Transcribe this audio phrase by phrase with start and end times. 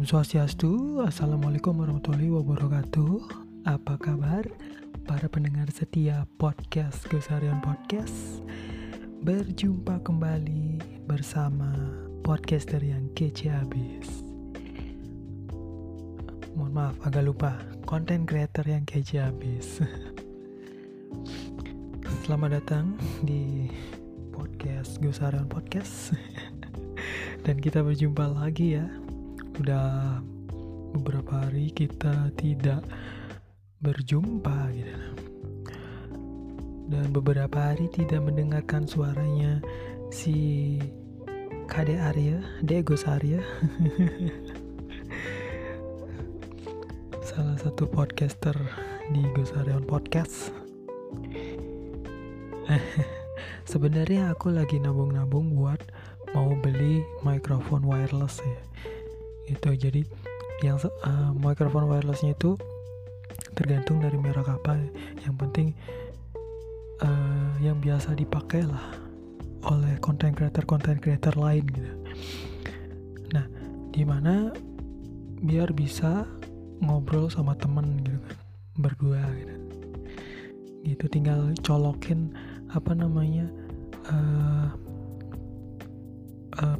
[0.00, 3.20] Om Swastiastu, Assalamualaikum warahmatullahi wabarakatuh.
[3.68, 4.48] Apa kabar
[5.04, 8.40] para pendengar setia podcast Gusarian Podcast?
[9.20, 11.76] Berjumpa kembali bersama
[12.24, 14.24] podcaster yang kece abis
[16.56, 19.84] Mohon maaf agak lupa, konten creator yang kece abis
[22.24, 23.68] Selamat datang di
[24.32, 26.16] podcast Gusarian Podcast.
[27.44, 28.88] Dan kita berjumpa lagi ya
[29.60, 30.16] udah
[30.96, 32.80] beberapa hari kita tidak
[33.84, 35.06] berjumpa gitu.
[36.88, 39.60] Dan beberapa hari tidak mendengarkan suaranya
[40.08, 40.80] si
[41.68, 43.44] Kade Arya, Degos Arya
[47.30, 48.56] salah satu podcaster
[49.12, 50.50] di Gosarion Podcast.
[53.70, 55.78] Sebenarnya aku lagi nabung-nabung buat
[56.34, 58.58] mau beli mikrofon wireless ya
[59.50, 60.06] itu jadi
[60.62, 62.54] yang uh, microphone wirelessnya itu
[63.58, 64.78] tergantung dari merek apa.
[65.26, 65.68] Yang penting
[67.02, 68.94] uh, yang biasa dipakai lah
[69.68, 71.92] oleh content creator content creator lain gitu.
[73.34, 73.44] Nah
[73.90, 74.54] di mana
[75.40, 76.24] biar bisa
[76.80, 78.38] ngobrol sama temen gitu kan
[78.80, 79.56] berdua gitu.
[80.80, 82.32] Gitu tinggal colokin
[82.72, 83.50] apa namanya
[84.08, 84.68] uh,
[86.62, 86.78] uh,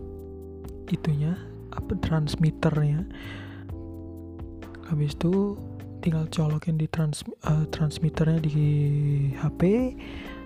[0.88, 1.36] itunya
[1.90, 3.02] apa transmitternya.
[4.86, 5.58] Habis itu
[5.98, 8.70] tinggal colokin di trans uh, transmitternya di
[9.34, 9.90] HP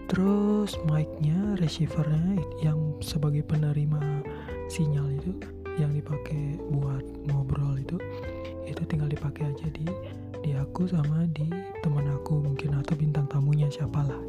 [0.08, 4.00] terus mic-nya receivernya yang sebagai penerima
[4.72, 5.36] sinyal itu
[5.76, 7.96] yang dipakai buat ngobrol itu
[8.64, 9.84] itu tinggal dipakai aja di
[10.40, 11.44] di aku sama di
[11.84, 14.20] teman aku mungkin atau bintang tamunya siapalah.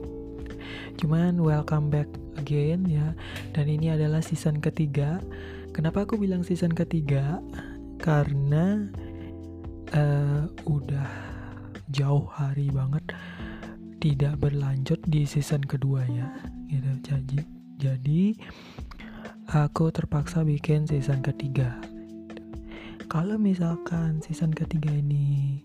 [1.00, 3.16] Cuman welcome back again ya.
[3.56, 5.24] Dan ini adalah season ketiga
[5.76, 7.44] Kenapa aku bilang season ketiga?
[8.00, 8.88] Karena
[9.92, 11.12] uh, udah
[11.92, 13.04] jauh hari banget
[14.00, 16.32] tidak berlanjut di season kedua ya,
[16.72, 17.12] gitu.
[17.12, 17.38] Jadi,
[17.76, 18.24] jadi
[19.52, 21.76] aku terpaksa bikin season ketiga.
[23.12, 25.60] Kalau misalkan season ketiga ini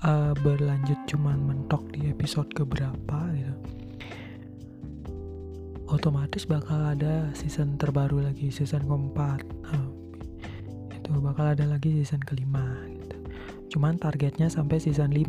[0.00, 3.85] uh, berlanjut cuman mentok di episode keberapa gitu
[5.86, 9.46] otomatis bakal ada season terbaru lagi season keempat.
[9.70, 9.86] Nah,
[10.90, 13.16] itu bakal ada lagi season kelima gitu.
[13.76, 15.26] cuman targetnya sampai season 5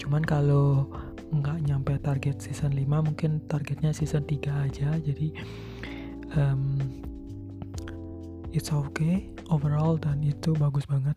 [0.00, 0.88] cuman kalau
[1.30, 4.96] nggak nyampe target season 5 mungkin targetnya season 3 aja.
[5.00, 5.28] Jadi
[6.36, 6.76] um,
[8.52, 11.16] it's okay overall dan itu bagus banget.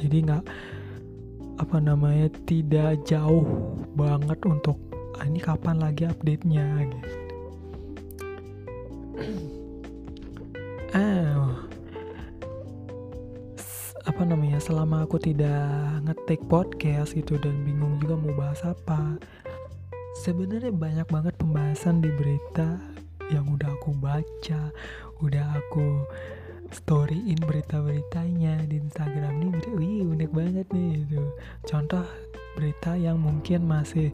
[0.00, 0.44] Jadi nggak
[1.60, 3.46] apa namanya tidak jauh
[3.94, 4.78] banget untuk
[5.16, 7.23] ah, ini kapan lagi update nya gitu
[10.94, 11.54] ah
[14.04, 15.64] apa namanya selama aku tidak
[16.04, 19.16] ngetik podcast gitu dan bingung juga mau bahas apa
[20.22, 22.78] sebenarnya banyak banget pembahasan di berita
[23.32, 24.70] yang udah aku baca
[25.24, 26.04] udah aku
[26.68, 31.22] storyin berita-beritanya di Instagram nih wih unik banget nih itu
[31.64, 32.04] contoh
[32.54, 34.12] berita yang mungkin masih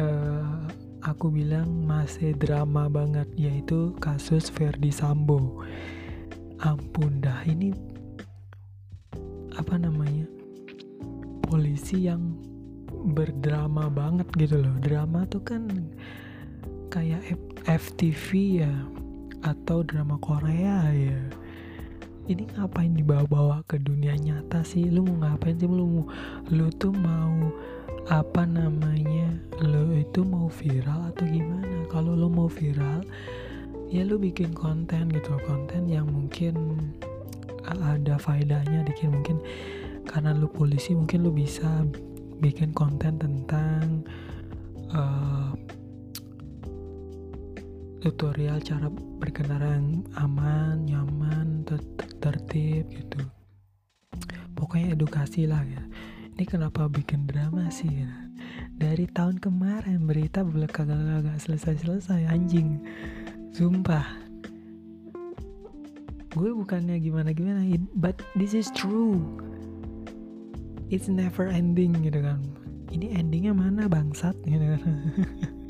[0.00, 0.66] uh,
[1.04, 5.60] aku bilang masih drama banget yaitu kasus Verdi Sambo.
[6.64, 7.76] Ampun dah ini
[9.52, 10.24] apa namanya?
[11.44, 12.32] Polisi yang
[13.12, 14.72] berdrama banget gitu loh.
[14.80, 15.68] Drama tuh kan
[16.88, 17.36] kayak
[17.68, 18.72] FTV ya
[19.44, 21.20] atau drama Korea ya.
[22.24, 24.88] Ini ngapain dibawa-bawa ke dunia nyata sih?
[24.88, 25.68] Lu mau ngapain sih?
[25.68, 26.08] Lu
[26.48, 27.52] lu tuh mau
[28.08, 29.32] apa namanya
[29.64, 33.00] lo itu mau viral atau gimana kalau lo mau viral
[33.88, 36.76] ya lo bikin konten gitu konten yang mungkin
[37.64, 39.40] ada faedahnya dikit mungkin
[40.04, 41.88] karena lo polisi mungkin lo bisa
[42.44, 44.04] bikin konten tentang
[44.92, 45.56] uh,
[48.04, 51.64] tutorial cara berkendara yang aman nyaman
[52.20, 53.24] tertib gitu.
[54.52, 55.80] Pokoknya edukasi lah ya.
[56.36, 58.04] Ini kenapa bikin drama sih
[58.76, 62.76] dari tahun kemarin berita kagak-kagak selesai-selesai anjing.
[63.56, 64.04] Sumpah.
[66.36, 67.64] Gue bukannya gimana-gimana
[67.96, 69.24] but this is true.
[70.92, 72.44] It's never ending gitu kan.
[72.92, 74.36] Ini endingnya mana bangsat?
[74.44, 74.82] Gitu kan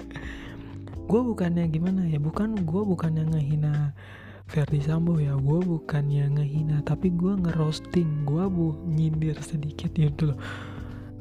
[1.05, 3.93] gue bukannya gimana ya bukan gue bukannya ngehina
[4.45, 10.39] Verdi Sambo ya gue bukannya ngehina tapi gue ngerosting gue bu nyindir sedikit gitu loh.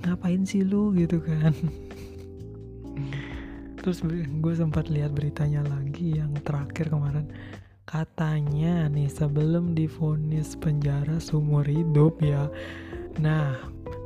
[0.03, 1.55] Ngapain sih lu gitu kan?
[3.79, 7.31] Terus gue sempat lihat beritanya lagi yang terakhir kemarin.
[7.87, 12.51] Katanya nih sebelum difonis penjara seumur hidup ya.
[13.19, 13.55] Nah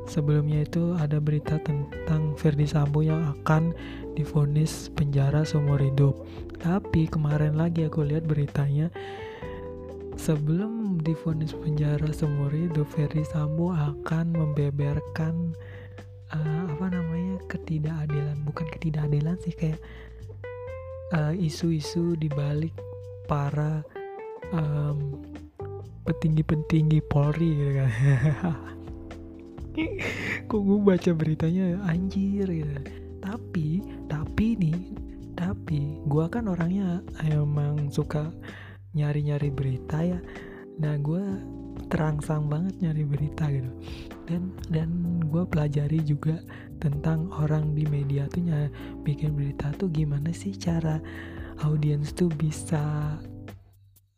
[0.06, 3.74] sebelumnya itu ada berita tentang Ferdi Sambo yang akan
[4.18, 6.26] difonis penjara seumur hidup.
[6.58, 8.90] Tapi kemarin lagi aku lihat beritanya
[10.18, 15.54] sebelum difonis penjara seumur hidup Ferdi Sambo akan membeberkan
[16.34, 18.42] uh, apa namanya ketidakadilan.
[18.42, 19.78] Bukan ketidakadilan sih kayak
[21.14, 22.74] uh, isu-isu di balik
[23.30, 23.86] para
[24.50, 25.22] um,
[26.02, 27.90] petinggi-petinggi Polri gitu kan.
[30.50, 34.80] Kok gue baca beritanya anjir gitu tapi tapi nih
[35.36, 38.32] tapi gue kan orangnya emang suka
[38.96, 40.18] nyari-nyari berita ya.
[40.80, 41.22] Nah gue
[41.92, 43.70] terangsang banget nyari berita gitu.
[44.24, 46.40] Dan dan gue pelajari juga
[46.80, 48.66] tentang orang di media tuh ya
[49.04, 50.98] bikin berita tuh gimana sih cara
[51.62, 53.14] audiens tuh bisa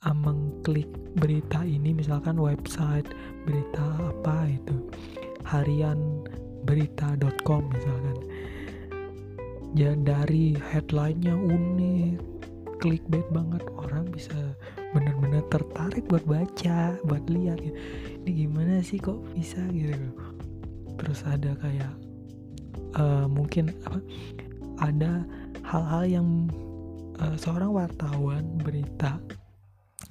[0.06, 1.92] mengklik berita ini.
[1.92, 3.10] Misalkan website
[3.44, 4.88] berita apa itu.
[5.44, 6.24] Harian
[6.64, 8.16] berita.com misalkan
[9.74, 12.16] ya dari headline-nya unik.
[12.80, 13.60] Clickbait banget.
[13.76, 14.56] Orang bisa
[14.90, 17.78] bener-bener tertarik buat baca buat lihat gitu.
[18.26, 19.94] ini gimana sih kok bisa gitu?
[20.98, 21.94] Terus ada kayak
[22.98, 23.98] uh, mungkin apa
[24.82, 25.22] ada
[25.62, 26.28] hal-hal yang
[27.22, 29.22] uh, seorang wartawan berita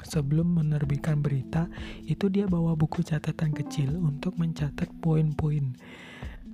[0.07, 1.67] sebelum menerbitkan berita
[2.07, 5.75] itu dia bawa buku catatan kecil untuk mencatat poin-poin.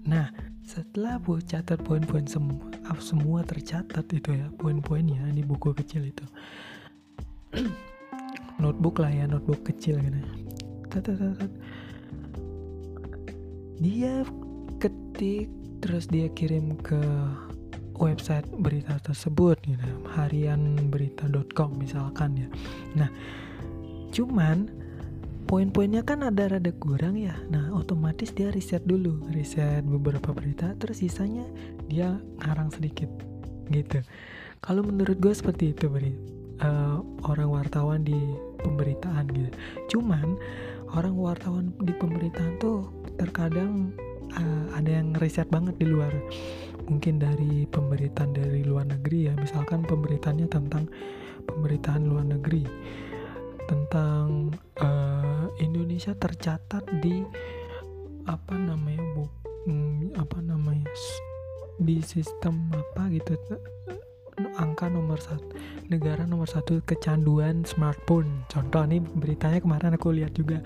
[0.09, 0.33] Nah
[0.65, 6.25] setelah bu catat poin-poin semua semua tercatat itu ya poin-poinnya di buku kecil itu.
[8.61, 10.19] Notebook lah ya notebook kecil gitu.
[13.83, 14.23] Dia
[14.79, 15.51] ketik
[15.83, 16.99] terus dia kirim ke
[17.99, 22.47] website berita tersebut gitu harian berita.com misalkan ya.
[22.95, 23.09] Nah
[24.15, 24.71] cuman
[25.45, 27.35] poin-poinnya kan ada rada kurang ya.
[27.51, 31.43] Nah otomatis dia riset dulu riset beberapa berita terus sisanya
[31.89, 33.09] dia ngarang sedikit
[33.69, 34.01] gitu.
[34.61, 36.13] Kalau menurut gue seperti itu beri
[36.61, 38.17] uh, orang wartawan di
[38.61, 39.49] pemberitaan gitu.
[39.97, 40.37] Cuman
[40.93, 42.89] orang wartawan di pemberitaan tuh
[43.19, 43.93] terkadang
[44.33, 46.13] uh, ada yang riset banget di luar.
[46.85, 49.33] Mungkin dari pemberitaan dari luar negeri ya.
[49.37, 50.89] Misalkan pemberitaannya tentang
[51.45, 52.65] pemberitaan luar negeri.
[53.65, 57.25] Tentang uh, Indonesia tercatat di
[58.25, 59.25] apa namanya bu
[59.69, 60.89] hmm, apa namanya
[61.79, 63.35] di sistem apa gitu
[64.59, 65.55] angka nomor satu
[65.87, 68.43] negara nomor satu kecanduan smartphone.
[68.51, 70.59] Contoh nih beritanya kemarin aku lihat juga.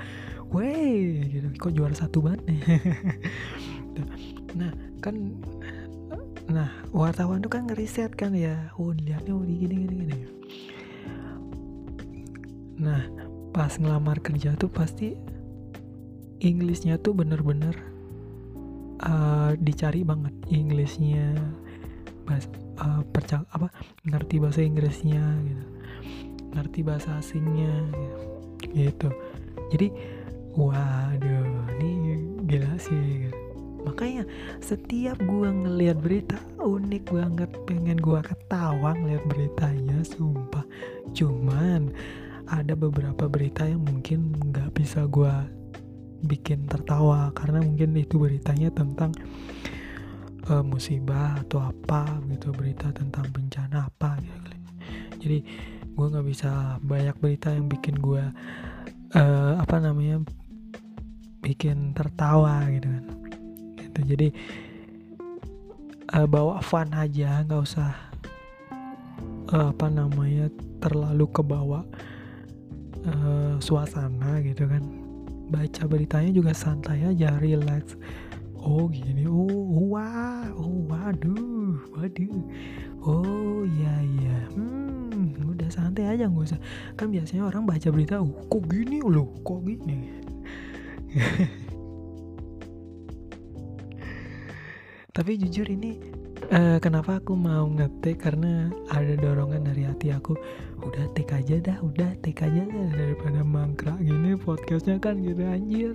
[0.50, 2.41] Weh gitu kok juara satu banget
[4.57, 5.13] nah kan
[6.50, 8.73] nah wartawan tuh kan ngeriset kan ya.
[8.81, 10.17] Oh lihatnya oh gini gini gini
[12.79, 13.03] Nah,
[13.51, 15.11] pas ngelamar kerja tuh pasti
[16.39, 17.75] Inggrisnya tuh bener-bener
[19.04, 21.36] uh, dicari banget Inggrisnya
[22.28, 22.46] bahas
[22.80, 23.74] uh, percak apa
[24.06, 25.66] ngerti bahasa Inggrisnya gitu
[26.50, 28.18] ngerti bahasa asingnya gitu,
[28.74, 29.10] gitu.
[29.69, 29.88] jadi
[30.57, 32.18] waduh ini
[32.50, 33.38] gila sih gitu.
[33.86, 34.25] makanya
[34.60, 40.66] setiap gua ngelihat berita unik banget pengen gua ketawa ngeliat beritanya sumpah
[41.13, 41.94] cuman
[42.50, 45.58] ada beberapa berita yang mungkin nggak bisa gue
[46.23, 49.16] bikin tertawa karena mungkin itu beritanya tentang
[50.49, 54.52] uh, musibah atau apa gitu berita tentang bencana apa gitu.
[55.19, 55.38] Jadi
[55.95, 58.23] gue nggak bisa banyak berita yang bikin gue
[59.16, 60.23] uh, apa namanya
[61.44, 63.06] bikin tertawa gitu kan.
[63.80, 64.28] Gitu jadi
[66.16, 67.92] uh, bawa fun aja nggak usah
[69.54, 70.47] uh, apa namanya
[70.80, 71.83] terlalu kebawa
[73.06, 75.08] uh, suasana gitu kan
[75.49, 77.97] baca beritanya juga santai aja relax.
[78.61, 79.25] Oh gini.
[79.25, 82.41] Oh wah oh waduh waduh.
[83.03, 84.37] Oh iya iya.
[84.53, 84.89] Hmm
[85.59, 86.59] udah santai aja nggak usah.
[86.97, 90.09] Kan biasanya orang baca berita oh, kok gini loh kok gini?
[95.15, 95.99] Tapi jujur ini
[96.51, 98.25] uh, kenapa aku mau ngetik?
[98.25, 100.33] Karena ada dorongan dari hati aku.
[100.81, 105.94] Udah tik aja dah udah tik aja dah daripada mangkrak gini podcastnya kan gitu anjir.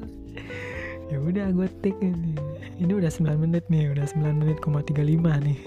[1.13, 2.35] Ya udah gue tik ini.
[2.81, 5.05] Ini udah 9 menit nih udah 9 menit koma 35
[5.47, 5.61] nih.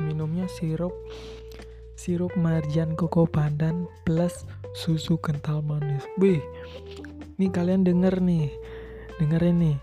[0.00, 0.92] Minumnya sirup
[2.04, 6.04] sirup marjan koko pandan plus susu kental manis.
[6.20, 6.42] Wih,
[7.38, 8.50] nih kalian denger nih.
[9.18, 9.76] Dengerin nih.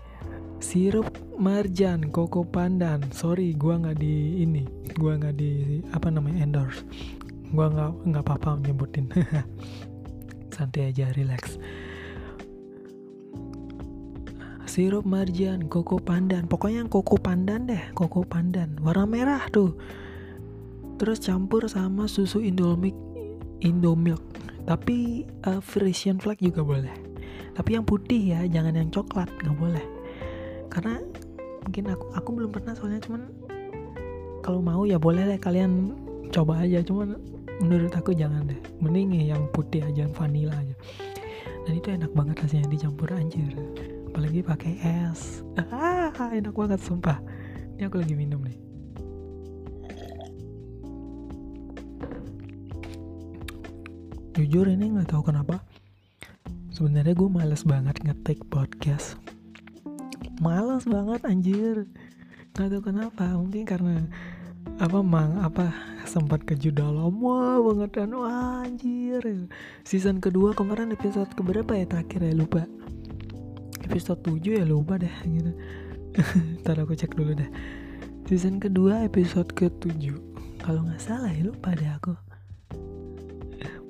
[0.62, 3.02] Sirup marjan koko pandan.
[3.10, 4.62] Sorry gua nggak di ini.
[4.96, 6.86] Gua nggak di apa namanya endorse.
[7.50, 9.10] Gua nggak nggak apa-apa nyebutin.
[10.54, 11.58] Santai aja relax.
[14.64, 16.48] Sirup marjan koko pandan.
[16.48, 18.78] Pokoknya yang koko pandan deh koko pandan.
[18.80, 19.76] Warna merah tuh.
[20.96, 22.96] Terus campur sama susu indomilk
[23.60, 24.22] indomilk.
[24.62, 27.11] Tapi uh, Frisian flag juga boleh
[27.52, 29.84] tapi yang putih ya jangan yang coklat nggak boleh.
[30.72, 30.96] Karena
[31.68, 33.28] mungkin aku aku belum pernah soalnya cuman
[34.40, 35.92] kalau mau ya boleh deh kalian
[36.32, 36.80] coba aja.
[36.80, 37.20] Cuman
[37.60, 38.60] menurut aku jangan deh.
[38.80, 40.76] Mending yang putih aja yang vanilla aja.
[41.68, 43.52] Dan itu enak banget rasanya dicampur anjir.
[44.10, 45.44] Apalagi pakai es.
[45.70, 47.20] Ah enak banget sumpah.
[47.76, 48.58] Ini aku lagi minum nih.
[54.32, 55.60] Jujur ini nggak tahu kenapa
[56.72, 59.20] sebenarnya gue males banget ngetik podcast.
[60.40, 61.84] Males banget anjir.
[62.56, 63.24] Nggak tahu kenapa.
[63.36, 64.08] Mungkin karena
[64.80, 65.68] apa mang apa
[66.08, 69.20] sempat ke lama banget kan wah anjir.
[69.84, 72.34] Season kedua kemarin episode keberapa ya terakhir ya?
[72.34, 72.64] Lupa.
[73.84, 74.64] Episode 7 ya?
[74.64, 75.52] Lupa deh gitu.
[76.64, 77.50] Ntar aku cek dulu deh.
[78.24, 82.14] Season kedua episode ke 7 kalau nggak salah ya lupa deh aku.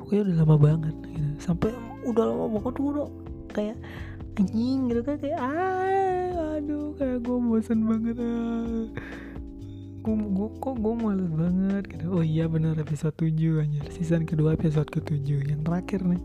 [0.00, 0.96] Pokoknya udah lama banget
[1.42, 1.74] sampai
[2.06, 3.08] udah lama banget udah
[3.50, 3.78] kayak
[4.38, 8.86] anjing gitu kan kayak ah aduh kayak gue bosan banget ah.
[10.02, 12.10] Gue, gue kok gue males banget gitu.
[12.10, 13.86] Oh iya bener episode 7 anjir.
[13.94, 16.18] Season kedua episode ke 7 yang terakhir nih.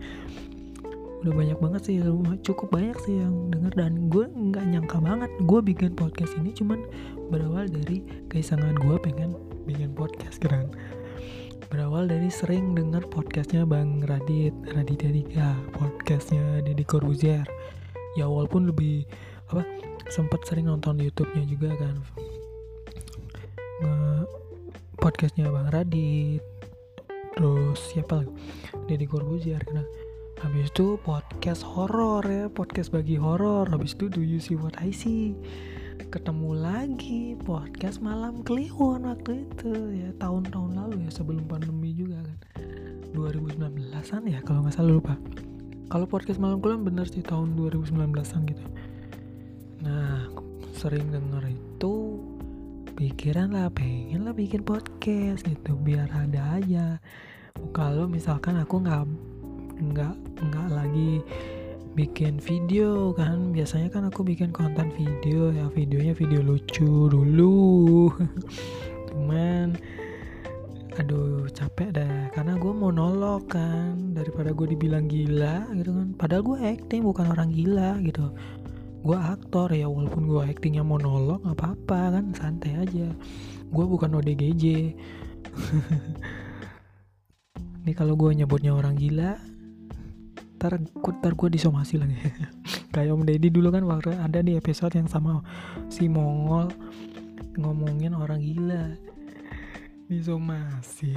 [1.22, 2.02] Udah banyak banget sih
[2.42, 6.58] cukup banyak sih yang denger dan gue nggak nyangka banget gue bikin podcast ini.
[6.58, 6.90] Cuman
[7.30, 8.02] berawal dari
[8.34, 9.38] keisangan gue pengen
[9.70, 10.74] bikin podcast kan
[11.68, 17.44] berawal dari sering denger podcastnya Bang Radit Raditya Dika podcastnya Deddy Corbuzier.
[18.16, 19.04] Ya walaupun lebih
[19.52, 19.68] apa
[20.08, 21.96] sempat sering nonton YouTube-nya juga kan.
[23.84, 24.24] Nge
[24.96, 26.40] podcastnya Bang Radit.
[27.36, 28.32] Terus siapa lagi?
[28.88, 29.84] Deddy Corbuzier karena
[30.38, 33.66] Habis itu podcast horor ya, podcast bagi horor.
[33.74, 35.34] Habis itu Do You See What I See?
[35.98, 39.74] Ketemu lagi podcast malam kliwon waktu itu.
[39.98, 42.38] Ya tahun-tahun lalu ya sebelum pandemi juga kan.
[43.18, 45.18] 2019an ya kalau nggak salah lupa.
[45.89, 48.66] Kalau podcast malam kliwon bener sih tahun 2019an gitu.
[49.82, 50.30] Nah
[50.77, 52.22] sering denger itu
[52.94, 57.01] pikiran lah pengen lah bikin podcast gitu biar ada aja.
[57.74, 59.01] Kalau misalkan aku nggak
[59.82, 61.25] nggak nggak lagi
[61.98, 63.50] bikin video kan.
[63.50, 65.66] Biasanya kan aku bikin konten video ya.
[65.74, 68.13] Videonya video lucu dulu.
[69.10, 69.74] Cuman
[70.98, 74.13] aduh capek deh karena gue mau nolok kan.
[74.13, 76.13] Daripada gue dibilang gila gitu kan.
[76.13, 78.30] Padahal gue acting bukan orang gila gitu.
[79.01, 82.25] Gue aktor ya walaupun gue actingnya monolog nggak apa-apa kan.
[82.38, 83.10] Santai aja.
[83.74, 84.94] Gue bukan ODGJ
[87.88, 89.39] ini kalau gue nyebutnya orang gila
[90.58, 90.82] ntar
[91.22, 92.18] ntar gue disomasi lagi.
[92.94, 95.46] Kayak Om Deddy dulu kan waktu ada di episode yang sama
[95.94, 96.74] si Mongol
[97.62, 98.98] ngomongin orang gila.
[100.10, 101.14] Disomasi.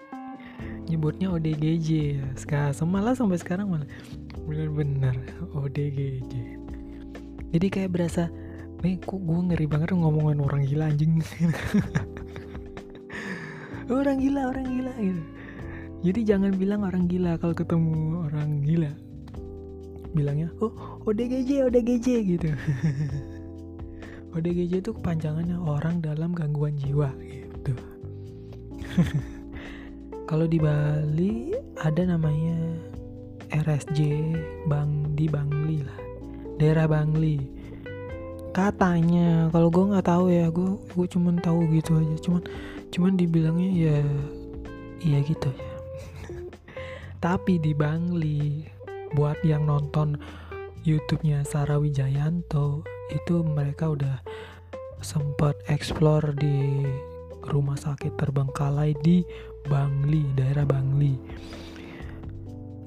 [0.92, 3.88] Nyebutnya ODGJ sekarang semalah sampai sekarang malah.
[4.44, 5.16] Bener-bener
[5.56, 6.60] ODGJ
[7.50, 8.30] jadi kayak berasa
[8.80, 11.18] nih kok gue ngeri banget ngomongin orang gila anjing.
[13.90, 15.39] Orang gila orang gila gitu
[16.00, 18.92] jadi jangan bilang orang gila kalau ketemu orang gila.
[20.16, 20.72] Bilangnya oh
[21.04, 22.48] ODGJ ODGJ gitu.
[24.36, 27.76] ODGJ itu kepanjangannya orang dalam gangguan jiwa gitu.
[30.30, 31.52] Kalau di Bali
[31.82, 32.56] ada namanya
[33.50, 33.98] RSJ
[34.70, 36.00] Bang di Bangli lah.
[36.56, 37.60] Daerah Bangli.
[38.50, 42.16] Katanya kalau gue nggak tahu ya gue gue cuman tahu gitu aja.
[42.22, 42.42] Cuman
[42.90, 43.98] cuman dibilangnya ya
[45.02, 45.69] iya gitu ya
[47.20, 48.64] tapi di Bangli
[49.12, 50.16] buat yang nonton
[50.88, 52.80] YouTube-nya Sarah Wijayanto
[53.12, 54.16] itu mereka udah
[55.04, 56.84] sempat explore di
[57.52, 59.20] rumah sakit terbengkalai di
[59.68, 61.20] Bangli daerah Bangli.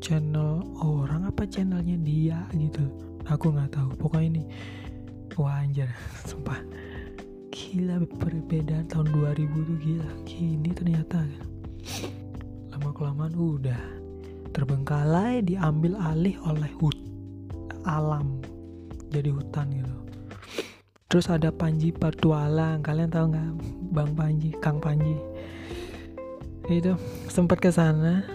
[0.00, 2.84] channel orang apa channelnya dia gitu?
[3.26, 4.42] Aku nggak tahu pokoknya ini.
[5.34, 5.90] Wah anjir
[6.28, 6.62] sumpah.
[7.50, 10.08] Gila perbedaan tahun 2000 tuh gila.
[10.28, 11.24] Gini ternyata.
[12.70, 13.82] Lama kelamaan udah
[14.54, 16.96] terbengkalai diambil alih oleh hut
[17.82, 18.38] alam.
[19.10, 19.96] Jadi hutan gitu.
[21.06, 23.50] Terus ada Panji Pertualang kalian tahu nggak
[23.94, 25.16] Bang Panji Kang Panji
[26.70, 26.92] itu
[27.30, 28.26] sempat ke sana.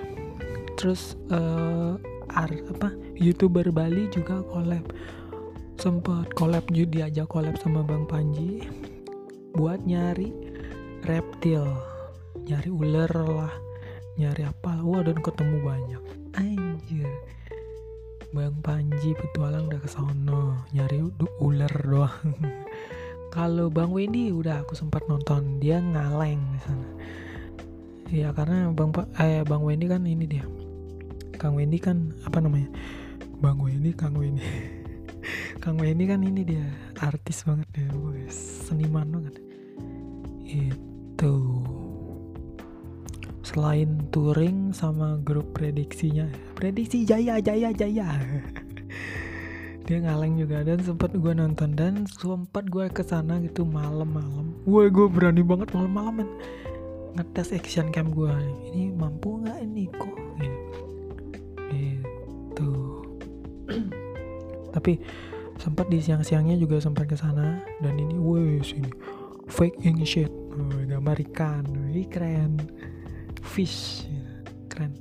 [0.79, 2.00] Terus uh,
[2.31, 4.88] ar, apa youtuber Bali juga collab.
[5.75, 8.63] Sempat collab juga diajak collab sama Bang Panji
[9.57, 10.31] buat nyari
[11.03, 11.65] reptil.
[12.47, 13.53] Nyari ular lah
[14.19, 16.03] nyari apa wah dan ketemu banyak.
[16.39, 17.11] Anjir.
[18.31, 21.03] Bang Panji petualang udah ke sono nyari
[21.43, 22.31] ular doang.
[23.35, 25.59] Kalau Bang Wendy udah aku sempat nonton.
[25.59, 26.88] Dia ngaleng di sana
[28.12, 28.91] Iya karena Bang
[29.24, 30.44] eh Bang Wendy kan ini dia.
[31.39, 32.68] Kang Wendy kan apa namanya?
[33.39, 34.44] Bang Wendy, Kang Wendy.
[35.63, 36.68] Kang Wendy kan ini dia
[37.00, 37.89] artis banget ya,
[38.30, 39.39] seniman banget.
[40.44, 41.63] Itu
[43.41, 48.22] selain touring sama grup prediksinya, prediksi jaya jaya jaya.
[49.89, 54.53] dia ngaleng juga dan sempat gue nonton dan sempat gue ke sana gitu malam-malam.
[54.68, 56.27] Gue gue berani banget malam-malam
[57.17, 58.32] ngetes action cam gue
[58.71, 60.15] ini mampu nggak ini kok?
[61.71, 62.71] Gitu.
[64.76, 64.93] Tapi
[65.60, 68.91] sempat di siang-siangnya juga sempat ke sana dan ini wes ini
[69.52, 70.32] fake ink shit.
[70.52, 71.63] Oh, gambar ikan.
[72.12, 72.60] Keren.
[73.43, 74.08] Fish.
[74.67, 74.95] Keren.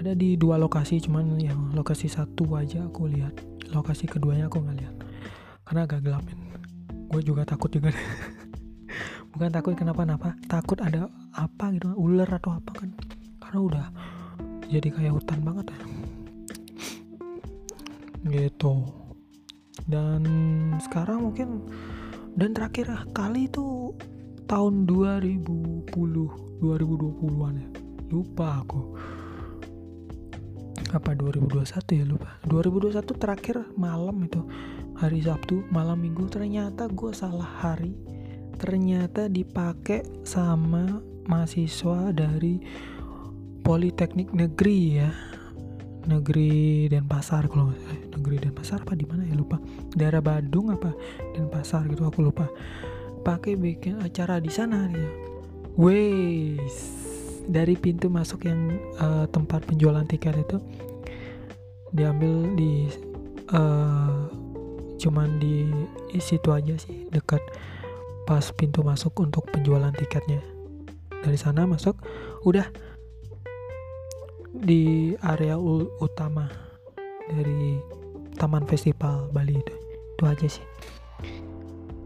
[0.00, 3.36] Ada di dua lokasi cuman yang lokasi satu aja aku lihat.
[3.72, 4.96] Lokasi keduanya aku nggak lihat.
[5.64, 6.50] Karena agak gelapin
[7.10, 7.90] gue juga takut juga
[9.34, 10.34] bukan takut kenapa-napa.
[10.46, 12.90] Takut ada apa gitu ular atau apa kan.
[13.38, 13.86] Karena udah
[14.70, 15.80] jadi kayak hutan banget ya.
[18.30, 18.74] Gitu.
[19.90, 20.22] Dan
[20.78, 21.66] sekarang mungkin
[22.38, 23.94] dan terakhir kali itu
[24.46, 25.90] tahun 2010
[26.60, 27.68] 2020-an ya.
[28.10, 28.80] Lupa aku.
[30.90, 32.04] Apa 2021 ya?
[32.06, 32.34] Lupa.
[32.46, 34.42] 2021 terakhir malam itu.
[35.00, 37.96] Hari Sabtu malam minggu ternyata gue salah hari
[38.60, 42.60] ternyata dipakai sama mahasiswa dari
[43.64, 45.10] Politeknik Negeri ya.
[46.00, 49.32] Negeri Denpasar kalau eh, negeri Denpasar apa di mana ya?
[49.32, 49.56] Lupa.
[49.96, 50.92] Daerah Badung apa?
[51.32, 52.48] Denpasar gitu aku lupa.
[53.24, 55.08] Pakai bikin acara di sana dia.
[55.80, 57.00] Wes
[57.48, 60.58] dari pintu masuk yang uh, tempat penjualan tiket itu
[61.90, 62.86] diambil di
[63.50, 64.30] uh,
[65.00, 65.66] cuman di
[66.20, 67.40] situ aja sih dekat
[68.30, 70.38] pas pintu masuk untuk penjualan tiketnya.
[71.10, 71.98] Dari sana masuk
[72.46, 72.70] udah.
[74.54, 75.58] Di area
[75.98, 76.46] utama
[77.26, 77.82] dari
[78.38, 79.74] taman festival Bali itu.
[80.14, 80.62] Itu aja sih.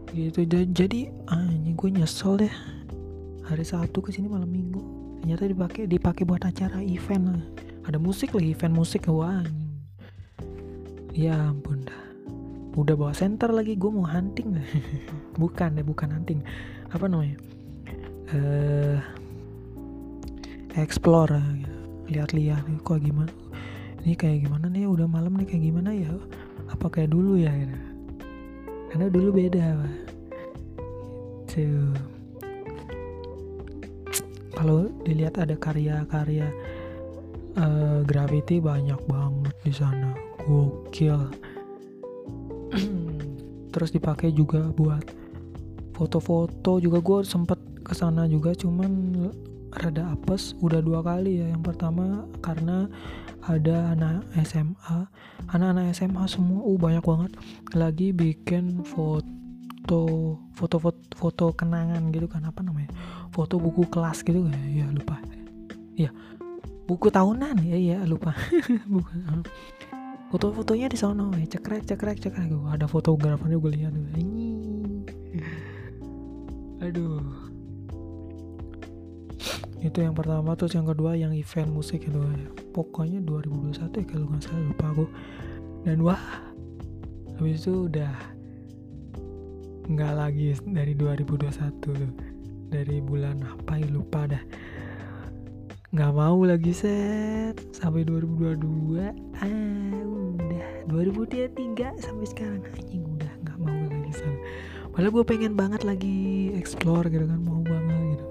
[0.09, 1.13] Gitu jadi
[1.53, 2.53] ini gue nyesel deh.
[3.45, 4.81] Hari Sabtu ke sini malam Minggu.
[5.21, 7.37] Ternyata dipakai dipakai buat acara event
[7.85, 9.45] ada musik lagi event musik wah
[11.13, 12.04] ya ampun dah
[12.75, 14.59] udah bawa center lagi gue mau hunting.
[15.41, 16.39] Bukan ya bukan hunting.
[16.91, 17.39] Apa namanya?
[18.31, 18.99] Uh,
[20.75, 21.39] explore
[22.11, 23.31] lihat-lihat kok gimana?
[24.03, 24.87] Ini kayak gimana nih?
[24.87, 26.11] Udah malam nih kayak gimana ya?
[26.71, 27.77] Apa kayak dulu ya gitu.
[28.91, 29.93] karena dulu beda pak.
[31.51, 31.91] Tuh
[34.55, 36.47] kalau dilihat ada karya-karya
[37.59, 40.15] uh, graffiti banyak banget di sana.
[40.47, 41.44] Gokil
[43.73, 45.03] terus dipakai juga buat
[45.95, 46.99] foto-foto juga.
[46.99, 48.91] Gue sempet ke sana juga cuman
[49.75, 50.55] rada apes.
[50.63, 52.87] Udah dua kali ya yang pertama karena
[53.45, 55.05] ada anak SMA
[55.53, 57.31] anak-anak SMA semua uh banyak banget.
[57.77, 62.89] Lagi bikin foto foto foto, foto kenangan gitu kan apa namanya?
[63.29, 65.21] Foto buku kelas gitu kan ya lupa.
[65.95, 66.11] Ya
[66.85, 68.33] buku tahunan ya ya lupa.
[68.93, 69.45] Bukan
[70.35, 72.51] foto-fotonya di sana ya cekrek cekrek cekrek.
[72.51, 74.51] Gue ada fotografernya gue lihat ini
[76.83, 77.23] aduh.
[79.79, 82.19] Itu yang pertama terus yang kedua yang event musik itu
[82.75, 85.05] pokoknya 2021 ya kalau nggak salah lupa aku
[85.87, 86.23] dan wah
[87.39, 88.11] habis itu udah
[89.87, 91.95] nggak lagi dari 2021 tuh.
[92.75, 94.43] Dari bulan apa ya lupa dah
[95.95, 98.99] nggak mau lagi set sampai 2022
[99.39, 99.47] ah
[100.03, 100.67] udah.
[100.91, 102.67] 2023 sampai sekarang.
[102.67, 103.31] Anjing udah.
[103.47, 104.39] Nggak mau lagi set
[104.91, 107.39] padahal gue pengen banget lagi explore gitu kan.
[107.39, 108.25] Mau banget gitu.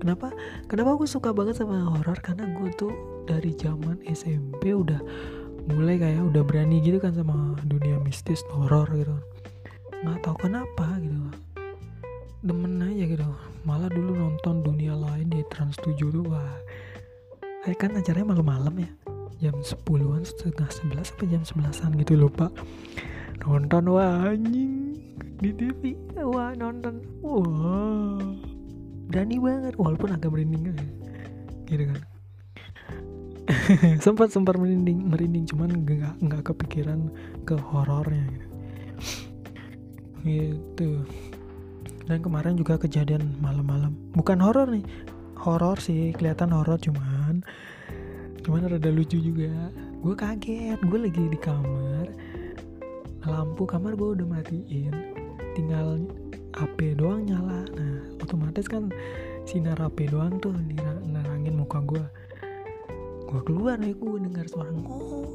[0.00, 0.32] Kenapa?
[0.64, 2.92] Kenapa aku suka banget sama horor karena gue tuh
[3.28, 5.04] dari zaman SMP udah
[5.76, 9.12] mulai kayak udah berani gitu kan sama dunia mistis horor gitu.
[10.08, 11.36] Nggak tahu kenapa gitu.
[12.40, 13.28] Demen aja gitu.
[13.68, 16.56] Malah dulu nonton dunia lain di Trans 7 tuh wah
[17.64, 18.90] kayak kan acaranya malam-malam ya.
[19.40, 22.52] Jam 10-an setengah 11 apa jam 11-an gitu lupa.
[23.40, 25.00] Nonton wah anjing.
[25.40, 27.00] Di TV wah nonton.
[27.24, 28.20] Wah.
[29.08, 29.74] Berani banget.
[29.80, 30.76] Walaupun agak merinding
[31.70, 32.00] gitu kan.
[34.04, 35.48] Sempat sempat merinding merinding.
[35.48, 37.08] Cuman nggak nggak kepikiran
[37.48, 38.48] ke horornya gitu.
[40.20, 40.90] Gitu.
[42.04, 43.96] Dan kemarin juga kejadian malam-malam.
[44.12, 44.84] Bukan horor nih.
[45.40, 46.12] Horor sih.
[46.12, 46.76] Kelihatan horor
[48.40, 49.50] cuman rada lucu juga.
[50.00, 52.06] Gue kaget gue lagi di kamar.
[53.28, 54.94] Lampu kamar gue udah matiin.
[55.52, 56.04] Tinggal
[56.56, 57.64] HP doang nyala.
[57.76, 58.88] Nah otomatis kan
[59.44, 60.54] sinar HP doang tuh
[61.04, 62.04] nerangin muka gue
[63.30, 65.28] gue keluar nih gue dengar suara ngok.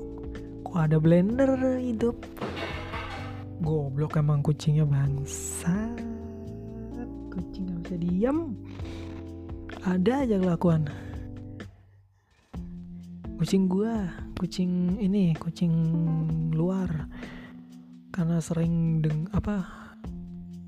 [0.65, 2.19] Kok ada blender hidup?
[3.63, 5.95] Goblok emang kucingnya bangsa
[7.35, 8.37] kucing gak bisa diam
[9.83, 10.87] ada aja kelakuan
[13.35, 14.07] kucing gua
[14.39, 15.71] kucing ini kucing
[16.55, 16.87] luar.
[18.15, 19.67] Karena sering deng apa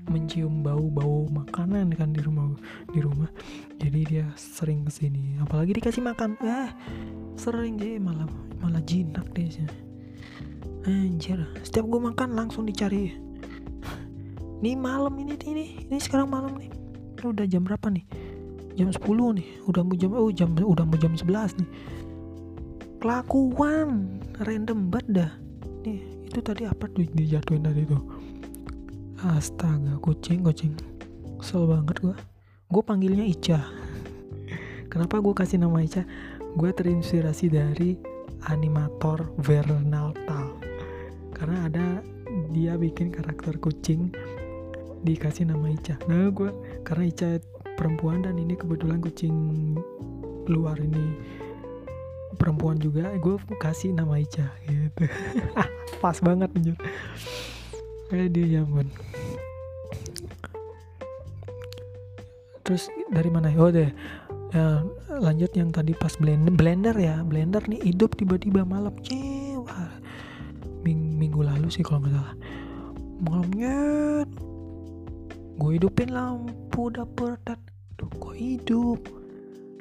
[0.08, 2.52] mencium bau-bau makanan kan di rumah
[2.92, 3.28] di rumah.
[3.80, 6.36] Jadi dia sering ke sini apalagi dikasih makan.
[6.44, 6.68] Eh
[7.40, 8.28] sering dia malah
[8.60, 9.68] malah jinak dia sih.
[10.84, 13.16] Anjir setiap gue makan langsung dicari.
[14.60, 16.68] Nih malam ini ini ini sekarang malam nih.
[17.24, 18.04] Udah jam berapa nih?
[18.76, 19.08] Jam 10
[19.40, 19.48] nih.
[19.64, 21.70] Udah mau jam oh jam udah mau jam 11 nih
[22.98, 24.20] kelakuan.
[24.42, 25.32] Random banget dah.
[25.86, 28.02] Nih itu tadi apa tuh dijatuhin tadi tuh?
[29.22, 30.74] Astaga kucing kucing.
[31.38, 32.16] Kesel banget gue
[32.68, 33.64] gue panggilnya Ica.
[34.92, 36.04] Kenapa gue kasih nama Ica?
[36.58, 37.96] Gue terinspirasi dari
[38.50, 40.48] animator Vernal Tal.
[41.32, 41.86] Karena ada
[42.52, 44.12] dia bikin karakter kucing
[45.06, 45.96] dikasih nama Ica.
[46.10, 46.50] Nah gue
[46.84, 47.28] karena Ica
[47.78, 49.34] perempuan dan ini kebetulan kucing
[50.50, 51.14] luar ini
[52.48, 55.04] perempuan juga gue kasih nama Ica gitu.
[56.02, 56.76] Pas banget anjir.
[58.08, 58.88] Kayak dia zaman
[62.68, 63.48] terus dari mana?
[63.56, 63.88] Oh deh.
[64.52, 67.24] Ya, lanjut yang tadi pas blender blender ya.
[67.24, 68.92] Blender nih hidup tiba-tiba malam.
[69.00, 69.88] Cewa
[70.84, 72.36] Ming minggu lalu sih kalau nggak salah.
[73.24, 73.76] Malamnya
[75.56, 77.40] gue hidupin lampu dapur
[77.98, 79.00] Duh, kok hidup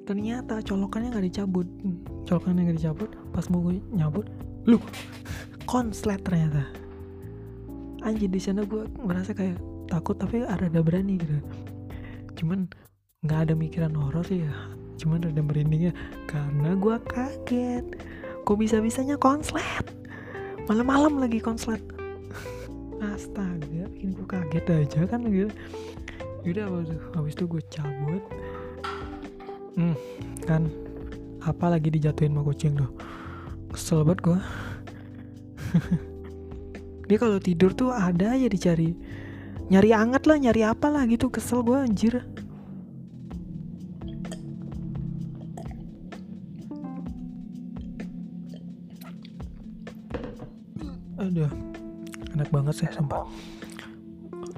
[0.08, 1.68] ternyata colokannya nggak dicabut.
[1.84, 4.24] Hmm, colokannya nggak dicabut pas mau gue nyabut
[4.64, 4.80] lu
[5.68, 6.64] konslet ternyata.
[8.08, 9.60] Anjir di sana gue merasa kayak
[9.92, 11.44] takut tapi ada ada berani gitu.
[12.40, 12.72] Cuman
[13.28, 14.54] nggak ada mikiran horor sih ya.
[14.96, 15.92] Cuman ada merindingnya
[16.24, 17.86] karena gue kaget.
[18.48, 19.84] Kok bisa bisanya konslet?
[20.72, 21.84] Malam-malam lagi konslet.
[23.04, 25.52] Astaga bikin gue kaget aja kan gitu.
[26.48, 26.72] Udah
[27.12, 28.24] habis itu gue cabut
[29.78, 29.96] hmm,
[30.44, 30.68] kan.
[31.46, 32.92] Apa lagi dijatuhin sama kucing tuh?
[33.72, 34.40] Kesel banget gue
[37.08, 38.98] dia kalau tidur tuh ada aja dicari.
[39.72, 41.32] Nyari anget lah nyari apa lah gitu.
[41.32, 42.26] Kesel gue anjir.
[51.22, 51.52] Aduh
[52.36, 53.24] enak banget sih sumpah.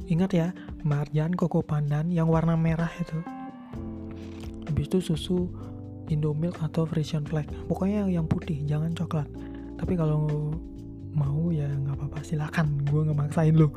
[0.10, 0.48] Ingat ya
[0.82, 3.39] marjan koko pandan yang warna merah itu
[4.80, 5.52] habis itu susu
[6.08, 7.44] Indomilk atau Frisian Flag.
[7.68, 9.28] Pokoknya yang putih jangan coklat.
[9.76, 10.24] Tapi kalau
[11.12, 12.24] mau ya nggak apa-apa.
[12.24, 13.76] Silakan gue nggak maksain lo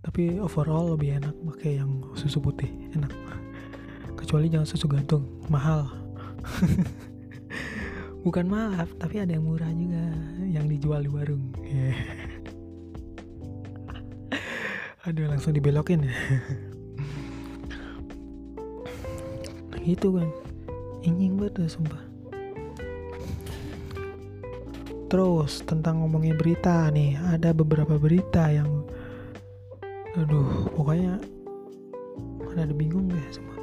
[0.00, 2.66] tapi overall lebih enak pakai yang susu putih.
[2.90, 3.14] Enak.
[4.18, 5.30] Kecuali jangan susu gantung.
[5.46, 5.86] Mahal.
[8.26, 10.10] Bukan mahal tapi ada yang murah juga.
[10.42, 11.54] Yang dijual di warung.
[11.62, 11.94] Yeah.
[15.08, 16.12] aduh langsung dibelokin nah,
[19.84, 20.28] gitu kan.
[21.04, 22.02] Ingin banget tuh sumpah.
[25.10, 28.86] Terus tentang ngomongin berita nih ada beberapa berita yang
[30.14, 31.18] aduh pokoknya
[32.58, 33.54] ada bingung deh semua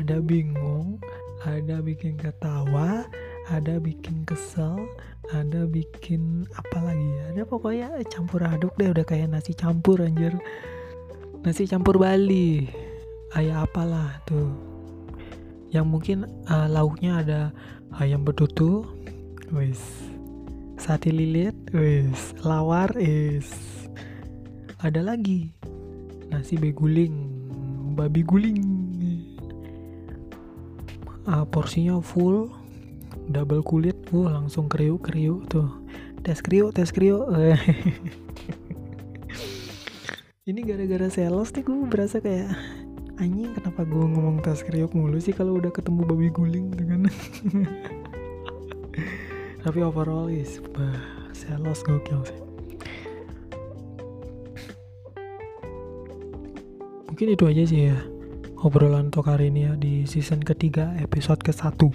[0.00, 0.96] ada bingung
[1.44, 3.04] ada bikin ketawa
[3.52, 4.88] ada bikin kesel
[5.32, 7.24] ada bikin apa lagi ya?
[7.32, 10.36] Ada pokoknya campur aduk deh udah kayak nasi campur anjir.
[11.40, 12.68] Nasi campur Bali.
[13.32, 14.73] Ayam apalah tuh
[15.74, 17.40] yang mungkin uh, lauknya ada
[17.98, 18.86] ayam betutu
[19.50, 19.82] wis.
[20.78, 22.30] Sate lilit wis.
[22.46, 23.50] Lawar is
[24.78, 25.50] ada lagi.
[26.30, 27.26] Nasi beguling
[27.98, 28.62] babi guling.
[31.26, 32.52] Uh, porsinya full
[33.32, 35.66] double kulit uh langsung kriuk kriuk tuh.
[36.22, 37.26] Tes kriuk tes kriuk.
[40.44, 42.52] Ini gara-gara sales nih gue berasa kayak
[43.24, 47.00] anjing kenapa gue ngomong tes kriuk mulu sih kalau udah ketemu babi guling gitu kan?
[49.64, 51.00] Tapi overall is bah,
[51.32, 52.40] sales gokil sih.
[57.08, 57.96] Mungkin itu aja sih ya
[58.60, 61.88] obrolan untuk hari ini ya di season ketiga episode ke satu.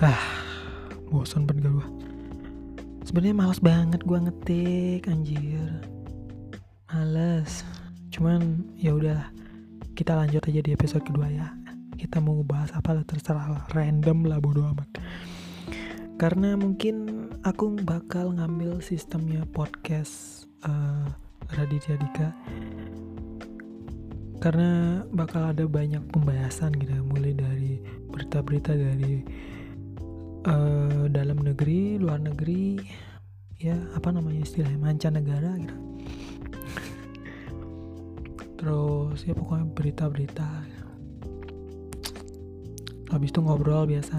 [0.00, 0.16] Ah
[1.12, 1.88] bosan banget gue
[3.08, 5.68] sebenarnya males banget gue ngetik anjir.
[6.92, 7.64] Males.
[8.12, 9.32] Cuman ya udah
[9.98, 11.50] kita lanjut aja di episode kedua ya.
[11.98, 13.62] Kita mau bahas apa lah terserah lah.
[13.74, 14.86] Random lah bodo amat.
[16.14, 21.10] Karena mungkin aku bakal ngambil sistemnya podcast uh,
[21.50, 22.30] Raditya Dika.
[24.38, 27.82] Karena bakal ada banyak pembahasan gitu mulai dari
[28.14, 29.26] berita-berita dari
[30.46, 32.78] uh, dalam negeri, luar negeri,
[33.58, 35.74] ya apa namanya istilahnya mancanegara gitu.
[38.58, 40.48] Terus ya pokoknya berita-berita.
[43.08, 44.18] Habis itu ngobrol biasa.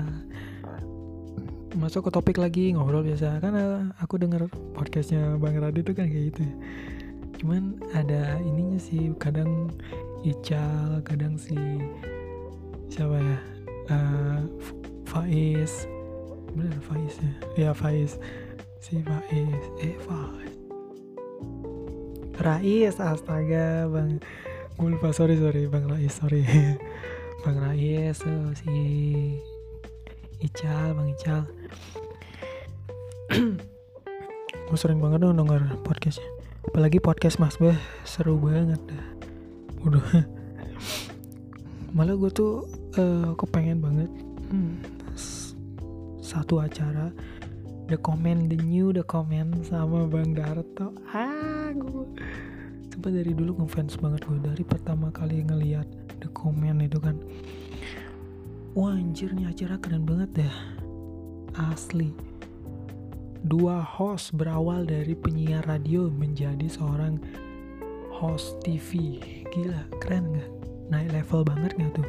[1.77, 6.33] Masuk ke topik lagi ngobrol biasa karena aku denger podcastnya Bang Radit itu kan kayak
[6.33, 6.55] gitu ya.
[7.39, 9.69] Cuman ada ininya sih kadang
[10.25, 11.55] Ical, kadang si
[12.91, 13.37] siapa ya?
[13.89, 14.43] Uh,
[15.09, 15.89] Faiz
[16.53, 18.21] bener Faiz ya ya Faiz
[18.77, 20.58] si Faiz eh Faiz
[22.39, 24.23] Rais astaga bang.
[24.79, 26.43] Gue lupa sorry sorry bang Rais sorry.
[27.39, 28.75] Bang Rais oh, si
[30.43, 31.43] Ical bang Ical.
[34.67, 36.27] Gue sering banget dong denger podcastnya.
[36.67, 38.83] Apalagi podcast mas bah seru banget.
[38.83, 39.19] Dah
[39.87, 40.03] udah
[41.95, 42.67] malah gue tuh
[42.99, 44.11] uh, kepengen banget
[44.51, 44.83] hmm,
[46.19, 47.15] satu acara
[47.89, 50.93] The Comment The New The Comment sama Bang Darto.
[51.09, 52.05] Ah gue
[52.93, 55.89] sempat dari dulu ngefans banget gue dari pertama kali ngeliat
[56.21, 57.17] The Comment itu kan.
[58.77, 60.55] Wah anjir nih acara keren banget dah
[61.73, 62.13] asli.
[63.41, 67.17] Dua host berawal dari penyiar radio menjadi seorang
[68.13, 69.17] host TV
[69.49, 70.49] gila keren gak
[70.93, 72.07] naik level banget gak tuh?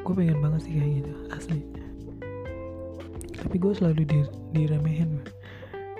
[0.00, 1.60] Gue pengen banget sih kayak gitu asli
[3.46, 4.20] tapi gue selalu di,
[4.58, 5.22] diremehin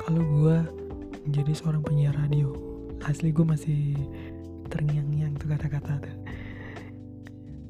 [0.03, 0.57] kalau gue
[1.31, 2.51] menjadi seorang penyiar radio
[3.07, 3.95] asli gue masih
[4.67, 6.03] terngiang-ngiang tuh kata-kata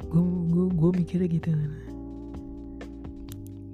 [0.09, 1.53] gue gue gue mikirnya gitu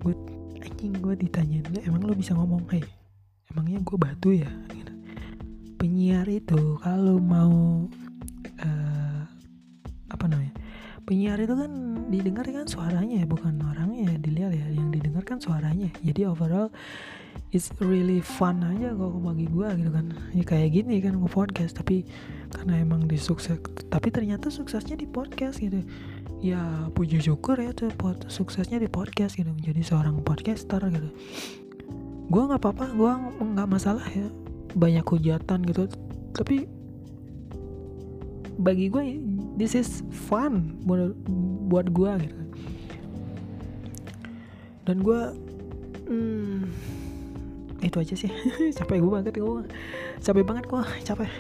[0.03, 0.15] gue
[0.59, 2.67] anjing gue ditanyain emang lo bisa ngomong?
[2.67, 2.83] Hei
[3.55, 4.51] emangnya gue batu ya?
[4.75, 4.93] Gitu.
[5.79, 7.87] penyiar itu kalau mau
[8.59, 9.23] uh,
[10.11, 10.52] apa namanya
[11.03, 11.71] penyiar itu kan
[12.09, 15.91] didengar kan suaranya ya bukan orangnya ya dilihat ya yang didengar kan suaranya.
[16.05, 16.71] Jadi overall
[17.53, 20.07] it's really fun aja kok bagi gue gitu kan.
[20.33, 22.07] Ya kayak gini kan mau podcast tapi
[22.53, 23.59] karena emang disukses
[23.91, 25.83] tapi ternyata suksesnya di podcast gitu.
[26.43, 27.91] Ya puji syukur ya tuh
[28.29, 31.09] suksesnya di podcast gitu menjadi seorang podcaster gitu.
[32.31, 33.13] Gue nggak apa-apa gue
[33.57, 34.27] nggak masalah ya
[34.79, 35.89] banyak hujatan gitu.
[36.33, 36.67] Tapi
[38.61, 39.03] bagi gue
[39.57, 41.13] this is fun buat
[41.69, 42.41] buat gue gitu.
[44.83, 45.21] Dan gue
[46.11, 46.59] hmm,
[47.83, 48.31] itu aja sih.
[48.79, 49.65] Capek gue banget gue
[50.23, 51.31] capek banget gue capek.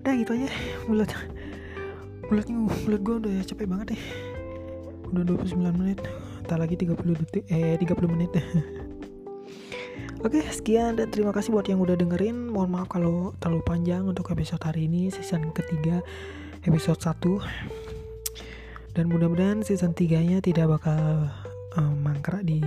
[0.00, 0.48] Udah gitu aja
[0.86, 1.10] mulut
[2.30, 4.02] mulutnya mulut gue udah capek banget deh.
[5.10, 5.98] Udah 29 menit
[6.50, 8.30] tak lagi 30 detik eh 30 menit.
[10.26, 12.52] Oke, sekian dan terima kasih buat yang udah dengerin.
[12.52, 16.04] Mohon maaf kalau terlalu panjang untuk episode hari ini, season ketiga
[16.66, 21.30] episode 1 dan mudah-mudahan season 3 nya tidak bakal
[21.78, 22.60] um, mangkrak di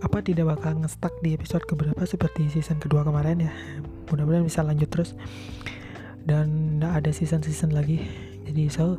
[0.00, 3.52] apa tidak bakal ngestak di episode keberapa seperti season kedua kemarin ya.
[4.08, 5.12] Mudah-mudahan bisa lanjut terus.
[6.24, 8.00] Dan tidak ada season-season lagi.
[8.48, 8.96] Jadi so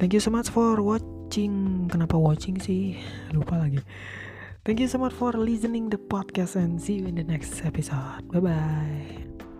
[0.00, 1.84] thank you so much for watching.
[1.92, 2.96] Kenapa watching sih?
[3.36, 3.84] Lupa lagi.
[4.64, 8.24] Thank you so much for listening the podcast and see you in the next episode.
[8.32, 9.51] Bye bye.